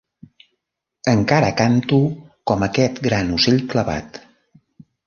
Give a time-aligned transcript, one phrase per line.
[1.11, 2.01] Encara canto
[2.53, 4.21] com aquest gran ocell clapat.